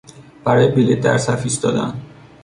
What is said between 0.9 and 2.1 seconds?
در صف ایستادن